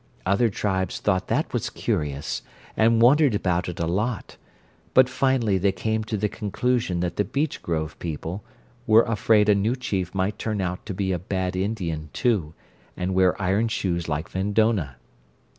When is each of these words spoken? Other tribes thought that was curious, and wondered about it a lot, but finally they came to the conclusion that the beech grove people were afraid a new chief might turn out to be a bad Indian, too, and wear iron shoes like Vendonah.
Other 0.25 0.49
tribes 0.49 0.99
thought 0.99 1.27
that 1.27 1.53
was 1.53 1.69
curious, 1.69 2.41
and 2.75 3.03
wondered 3.03 3.35
about 3.35 3.69
it 3.69 3.79
a 3.79 3.85
lot, 3.85 4.35
but 4.95 5.07
finally 5.07 5.59
they 5.59 5.71
came 5.71 6.03
to 6.05 6.17
the 6.17 6.27
conclusion 6.27 7.01
that 7.01 7.17
the 7.17 7.23
beech 7.23 7.61
grove 7.61 7.99
people 7.99 8.43
were 8.87 9.03
afraid 9.03 9.47
a 9.47 9.53
new 9.53 9.75
chief 9.75 10.15
might 10.15 10.39
turn 10.39 10.59
out 10.59 10.87
to 10.87 10.95
be 10.95 11.11
a 11.11 11.19
bad 11.19 11.55
Indian, 11.55 12.09
too, 12.13 12.55
and 12.97 13.13
wear 13.13 13.39
iron 13.39 13.67
shoes 13.67 14.09
like 14.09 14.27
Vendonah. 14.29 14.95